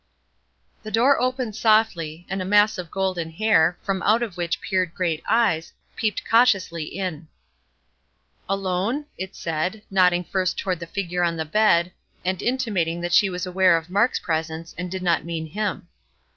[0.81, 4.95] The door opened softly, and a mass of golden hair, from out of which peered
[4.95, 7.27] great eyes, peeped cautiously in.
[8.49, 11.91] "Alone?" it said, nodding first toward the figure on the bed,
[12.25, 15.87] and intimating that she was aware of Mark's presence, and did not mean him.